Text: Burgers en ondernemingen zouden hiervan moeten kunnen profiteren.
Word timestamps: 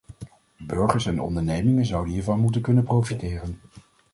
Burgers 0.67 1.05
en 1.07 1.19
ondernemingen 1.19 1.85
zouden 1.85 2.13
hiervan 2.13 2.39
moeten 2.39 2.61
kunnen 2.61 2.83
profiteren. 2.83 3.59